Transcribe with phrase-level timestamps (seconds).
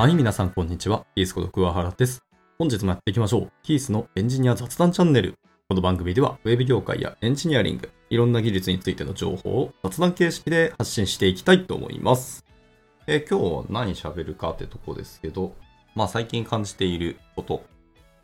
[0.00, 1.04] はい、皆さんこんにちは。
[1.14, 2.24] キースこと桑原です。
[2.58, 3.52] 本日もやっていきましょう。
[3.62, 5.34] キースのエンジニア雑談チャンネル。
[5.68, 12.46] この番組では、ウェブ業界やエンジニアリング、いろんな技術についての情報を雑談形式で発信していきたいと思います。
[13.06, 15.54] え、今日何喋るかってとこですけど、
[15.94, 17.62] まあ最近感じていること。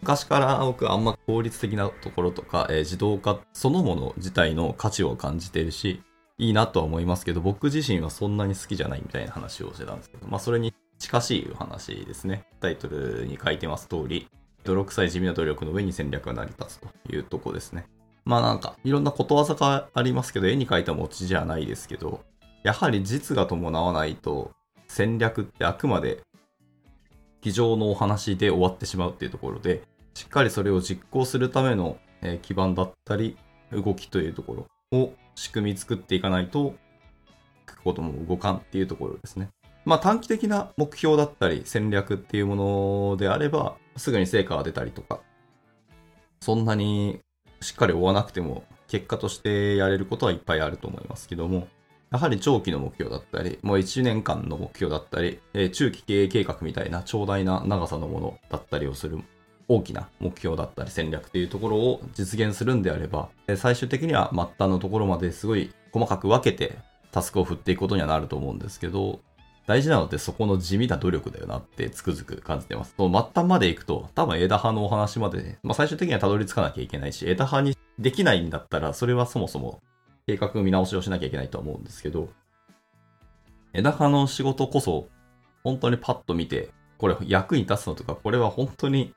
[0.00, 6.02] 昔から僕あんま効率的なところとか、え、自動化そのもの自体の価値を感じているし、
[6.38, 12.44] いいなとは思いますけど、僕自身はそんなに好きじゃないみたいな話をしてたんですけど、まあそれに近しいお話ですね。
[12.60, 14.28] タイトルに書いてます通り、
[14.64, 17.86] 泥臭い地味な努力の上に戦略が成り立つというとこですね。
[18.24, 22.24] まあなんか、いろんなことわざがありますけど、絵に描いた餅じゃないですけど、
[22.64, 24.50] やはり実が伴わないと、
[24.88, 26.22] 戦略ってあくまで、
[27.40, 29.82] 机上のお話で終わってしまうっていうところで、
[30.14, 31.98] しっかりそれを実行するための
[32.42, 33.36] 基盤だったり、
[33.70, 36.74] 動きというところを仕組み作っていかないと、
[37.68, 39.50] 書くことも動かんっていうところですね。
[39.86, 45.20] まあ短期的な目標だったり戦略っていうものであれば、すぐに成果が出たりとか、
[46.40, 47.20] そんなに
[47.60, 51.68] しっかり追わなくても結果としてやれることはいっぱいあると思いますけども、
[52.10, 59.20] やはり長期の目標だったり、もう1年間の目標だったり、え中期経営計画みたいな長大な長さのものだったりをする
[59.68, 66.76] 大きな目標だったり戦略っていうところを実現するんであれば、最終的には末端のところまですごい細かく分けて
[67.12, 69.20] タスクを振っていくことにはなると思うんですけど、
[69.66, 72.94] 大事なのってそこの地味な努力だよなってつくづく感じてます。
[72.96, 79.80] その末端まで行くと、多分枝葉のお話まで、ね、まあ最終的にはたどり着かなきゃいけないし、枝葉にできないんだったら、それはそもそも
[80.26, 82.28] 計画見直しをしなきゃいけないと思うんですけど、
[83.72, 85.08] 枝葉の仕事こそ、
[85.64, 89.14] 本当にパッと見て、これ役に立つのとか、これは本当に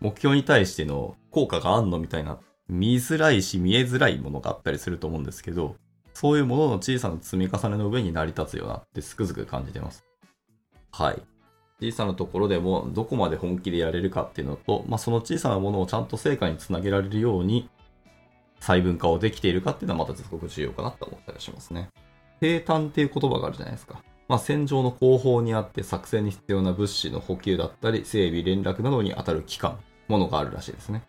[0.00, 2.38] 目標に対しての効果があんのみたいな、
[2.68, 5.76] 見づらいし見えづらいものがあったりすると思うんですけど、
[6.20, 10.04] そういうものの小さな積み重ねの上に成り立つよなってつくづく感じてます。
[10.90, 11.22] はい。
[11.80, 17.70] 小さなところでもどこまで本気でやれるかっていうのと、まあ、その小さなものをちゃんと成果につなげられるように
[18.58, 21.88] 細分化をできているかっていうのはまたすごく重要かなと思ったりしますね。
[22.40, 24.02] 平坦っていう言葉があるじゃないですか。
[24.26, 29.78] まあ、戦場の後方にあって作戦に必要な物資の補給だったり、整備、連絡などに当たる機関、
[30.08, 31.04] ものがあるらしいですね。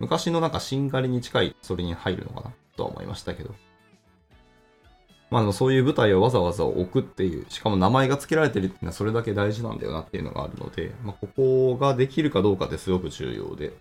[0.00, 3.54] 昔のなんかしんがりに近いそれに入るのかなとは思いましたけど。
[5.34, 13.72] まあ、そういう舞台をわざわざ置くっていう、しかも名前が付けられてるっていうのはそれだけ大事なんだよなっていうのがあるので、まあ、ここができるかどうかってすごく重要で、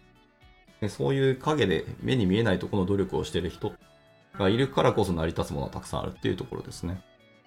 [0.81, 3.71] でそういう影で目に見えないところの努力をしてる人
[4.37, 7.01] がいるからこそ成り立つものはたくさんあるっていうところですね。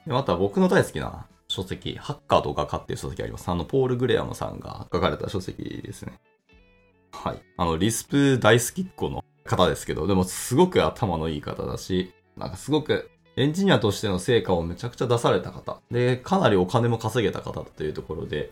[0.06, 3.48] でまた僕の大好きな書籍、ハッカーと画家っていう書籍あります。
[3.48, 6.20] あの、ポール・グレアムさんが書かれた書籍ですね。
[7.12, 7.42] はい。
[7.56, 15.78] あの、リスプ大好きっ子の方ですけど、でもすごく頭のいい方だし、なんかすごくエンジニアとしての成果をめちゃくちゃ出された方。
[15.90, 18.50] で、かなりお金も稼げた方というところで、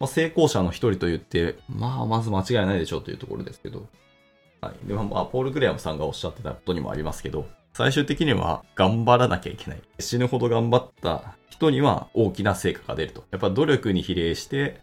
[0.00, 3.86] まあ、成功者の一人と言って、まあ、まず間違いないでしょうというところですけど。
[4.60, 4.88] はい。
[4.88, 9.82] でも、まあ、ポール・グレアムさんがおっしゃってたことにもありますけど、最終的には頑張らなきゃいけない。
[10.00, 13.24] 死ぬほど頑張った人には大きな成果が出ると。
[13.30, 14.80] やっぱ努力に比例して、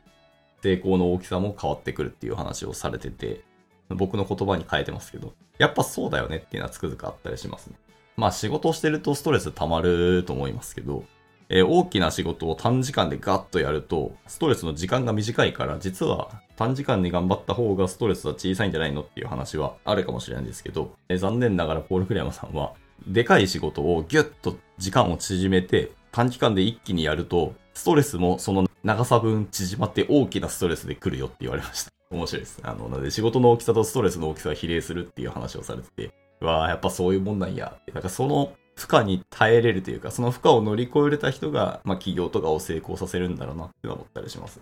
[0.64, 3.42] 成功の大きさも変わってくるっていう話をされてて、
[3.90, 7.76] 僕の言葉に変えてますけど、やっぱそうだよねっていうのはつくづくあったりしますね。
[8.18, 11.04] まあ仕事をしてるとストレス溜まると思いますけど、
[11.50, 22.74] えー、大きな仕事を短時間でガッとやると、ストレスの時間が短いから、実は短時間に頑張った方がストレスは小さいんじゃないのっていう話はあるかもしれないんですけど、えー、残念ながらポール・クレヤマさんは、
[23.06, 31.92] でかい仕事をギュッと時間を縮めて、短期間で一気にやると、ストレスもその長さ分縮まって大きなストレスで来るよって言われました。
[32.12, 32.60] 面白いです。
[32.64, 37.78] あの、なので仕事の大きさとストレスの大きさが比例するっていう話をされてて、わあ、やっぱそういうもんなんや。
[37.94, 44.60] なんかその負荷に耐えれるというか、その負荷を乗り越えれた人が、まあ企業とかを成功させるんだろうなって思ったりします。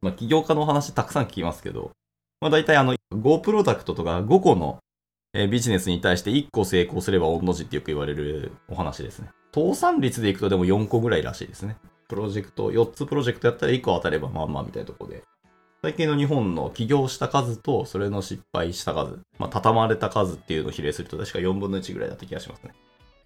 [0.00, 1.92] まあ起業家の話たくさん聞きますけど、
[2.40, 4.78] まあ大体あの、Go プロダクトとか5個の
[5.50, 9.28] ビジネスに対して1個成功すれば御の字ってよく言われるお話ですね。
[9.54, 11.76] 倒産率でいくとでも4個ぐらいらしいですね。
[12.08, 15.22] プロジェクト、4つプロジェクトやったら1個当たればまあまあみたいなとこで。
[15.82, 22.72] 最近の日本の起業した数と、それの失敗した数、まあ、畳まれた数っていうのを比例すると、確か4分の1ぐらいだった気がしますね。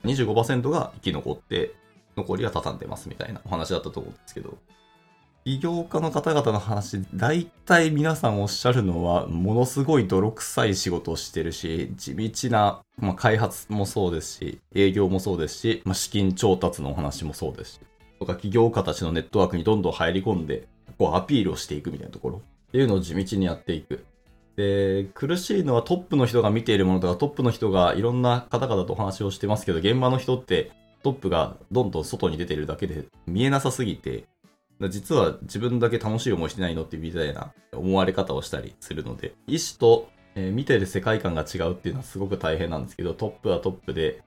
[0.04, 1.74] 25%が生き残って、
[2.16, 4.56] 残りは畳んでますみたいなお話だったと思うんですけど、
[5.44, 17.80] 起業家の方々の話、大体皆さんおっしゃるのは、ものすごい泥臭い仕事をしてるし、地道な、まあ、開発もそうですし、営業もそうですし、まあ、資金調達のお話もそうですし、
[18.20, 20.68] とか起業家たちのネットワークにどんどん入り込んで、
[20.98, 24.04] こうアピールをしていくみたいなところっていうのを地道にやっていく。
[24.56, 30.70] で、苦しいのはトップの人が見ているものとか、トップの人がいろんな方々とお話をしてますけど、現場の人って
[31.02, 34.24] トップがどんどん外に出てるだけで見えなさすぎて、
[34.90, 44.22] 実は自分だけ楽しい思いしてないのってみたいな思われ方をしたりするので、意思と、え、見てる世界観が違うっていうのはすごく大変なんですけど、トップはトップで、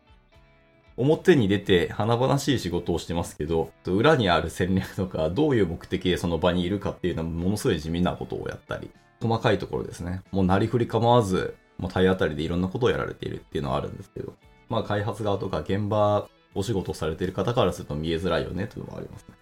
[0.97, 8.89] 表に出て華々しい仕事をしてますけど、裏にある戦略とか、どういう目的でその場にいるかっていうのはものすごい地味なことをやったり、
[9.21, 10.23] 細かいところですね。
[10.31, 14.33] もうなりふり構わず、もう体当たりでいろんなことをやられているっていうのはあるんですけど、
[14.69, 19.35] まあ開発側とか現場お仕事をされている方からすると見えづらいよねというのもありますね。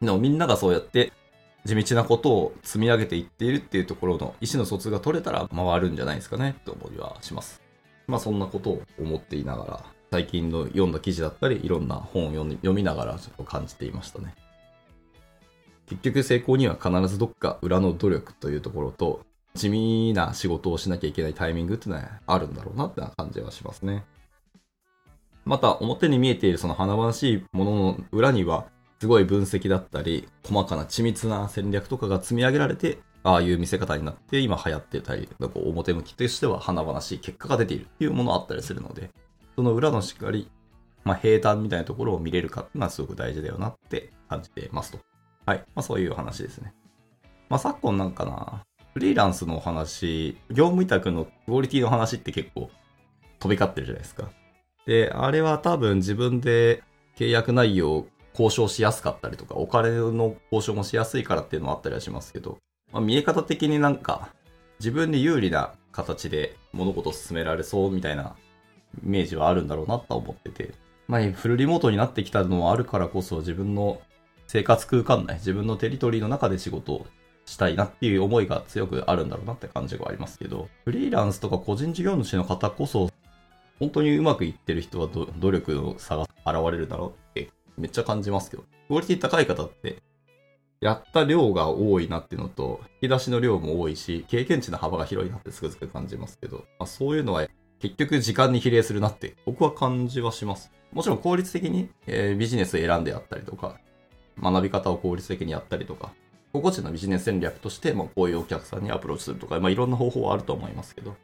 [0.00, 1.12] でもみんながそうやって
[1.66, 7.60] 地道なことを積み上げていっているっていうところの意思の疎通が取れたら回るんじゃないですかねって思いはします。
[8.06, 14.34] まあそんなことを思っていながら、最近の読んだ記事だったり、いろんな本を読みながらちょっと感じていましたね。
[15.86, 19.20] 結局成功には必ずどっか裏の努力というところと、
[19.54, 24.04] 地味な仕事をしなきゃいけないタイミングっていうのはあるんだろうなってな感じはしますね。
[25.44, 28.66] また表に見えているその華々しいものの裏には、
[29.00, 39.10] すごい分析だったり、細かな緻密な戦略とかが積み上げられて、ああいう見せ方になって今流行ってたり、表向きとしては華々しい結果が出ているっていうものあったりするので、
[39.56, 40.50] その裏のしっかり、
[41.02, 44.98] まあ、平坦みたいなところを見れるかっていうのはすごく大事だよなって感じてますと。
[45.46, 45.58] はい。
[45.74, 46.74] まあそういう話ですね。
[47.48, 52.70] まあ昨今なんかな、フリーランスのお話、業務委託のクオリティの話って結構
[53.38, 54.30] 飛び交ってるじゃないですか。
[54.86, 56.82] で、あれは多分自分で
[57.16, 62.58] 契約内容を交渉しやすかったりとか、お金の交渉もしやすいからっていうのもあったりはしますけど、
[62.92, 64.28] まあ、見え方的になんか
[64.78, 68.36] 自分に有利な形で物事を進められそうみたいな
[69.04, 70.74] イメージはあるんだろうなと思ってて、
[71.08, 74.00] まあ、フルリモートになってきたのもあるからこそ自分の
[74.46, 77.06] 生活空間内、自分のテリトリーの中で仕事を
[77.44, 83.10] したいなっていう思いが強くあるんだろうなって感じがありますけど、フリーランスとか個人事業主の方こそ
[83.78, 90.02] 本当にうまくいってる人は努力の差が現れるだろうってめっちゃ感じますけど、クオリティ高い方って、
[90.80, 97.46] やった量が多いなっていうのと、引き出しの量も多いし、経験値の幅が広いなってつくづく感じますけど、まあ、そういうのは
[97.80, 100.70] 結局時間に比例するなって僕は感じはします。
[100.92, 103.78] もちろん効率的に、えー、ビジネスを選んでやったりとか、
[104.40, 106.12] 学び方を効率的にやったりとか、
[106.52, 111.16] 個々人のビジネス戦略として、まあ、こういうお客さんにアプローチするとか、まあ、いろんな方法はあると思いますけど、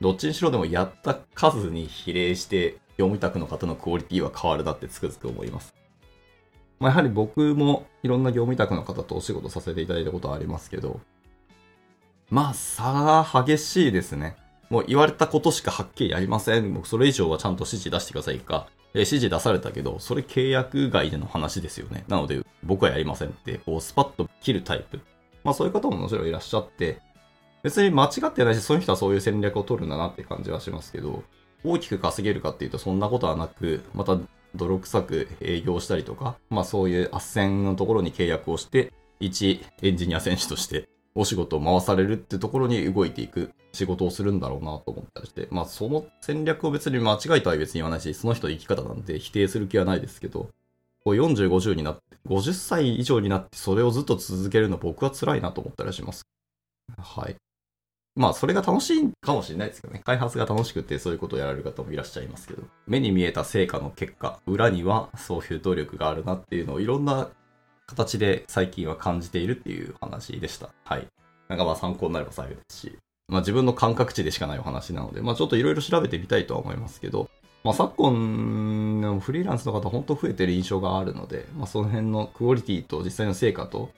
[0.00, 5.74] どっちにしろでもやった数に比例して業務委託の方のクオリティは変わるなってつくづく思います。
[6.78, 11.00] まあ、やはり僕もいろんな業務委託の方とお仕事させていただいたことはありますけど、
[12.30, 14.36] まあ差が激しいですね。
[14.70, 16.72] もう言われたことしかはっきりやりません。
[16.72, 18.68] もうそれ以上はちゃんと指示出してくださいか。
[18.94, 22.04] え指示出されたけど、それ契約外での話ですよね。
[22.08, 25.00] なので僕はやりませんって、こうスパッと切るタイプ。
[25.42, 27.00] まあそういう方ももちろんいらっしゃって、
[27.64, 31.24] 別に間違ってないし、その人はそういう戦略を取るんだなって感じはしますけど、
[31.64, 34.18] 大きく稼げるかっていうとそんなことはなく、また
[34.54, 50.50] 泥臭く営業したりとか、まあそういう斡旋のところに契約をして、一エンジニア選手としてお仕事を回されるってところに動いていく仕事をするんだろうなと思ったりして、まあその戦略を別に間違いとは別に言わないし、その人の生き方なんで否定する気はないですけど、
[51.04, 56.26] こう40、50になって、50歳以上になってそれをずっと続けるの僕は辛いなと思ったりします。
[56.98, 57.36] はい。
[58.16, 60.02] まあ、それが楽しいかもしれないですけどね。
[60.04, 67.28] 開発が楽しくてそういうことをやられる方もいらっしゃいますけど、目に見えた成果の結果、裏にはそういう努力があるなっていうのをいろんな
[67.90, 70.70] 形で最近は感じているっていう話でした。
[70.84, 71.06] はい。
[71.48, 77.28] なんかまあ参考になれば幸いですし、まあ自分の感覚値でしかないお話なので、まあちょっといろいろ調べてみたいとは思いますけど、
[77.64, 83.90] まあ昨今のフリーランスの方本当増えてる印象があるので、まあその辺のクオリティと実際の成果と、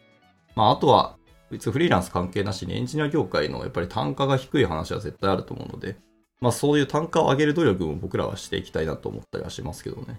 [0.56, 1.16] まああとは
[1.50, 5.96] 別にフリーランス関係なしにエンジニア業界のやっぱり単価が低い話は絶対あると思うので、
[6.40, 10.18] まあそういう単価を上げる努力も僕らはしていきたいなと思ったりはしますけどね。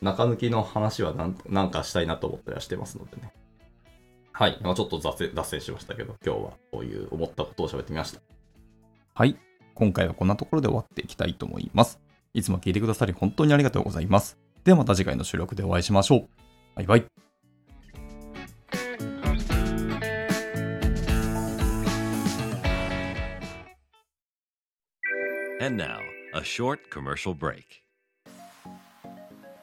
[0.00, 3.32] 中抜きの話はなんなんかしたいなと思ったりはしてますのでね。
[4.32, 4.58] はい。
[4.62, 8.20] まあ、ちょっと脱線しましたけど、今日はこういう思ったことを喋ってみました。
[9.14, 9.36] はい。
[9.74, 12.00] 今回はこんなところで終わっていきたいと思います。
[12.32, 14.38] いつも聞いてくださり本当にありがとうございます。
[14.64, 16.28] ではまた次回の収録でお会いしましょう。
[16.76, 17.04] バイバイ。
[25.62, 25.98] And now,
[26.32, 27.89] a short commercial break.